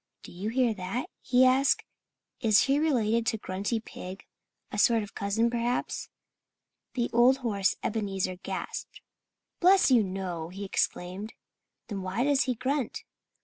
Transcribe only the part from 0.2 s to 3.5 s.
"Do you hear that?" he asked. "Is he related to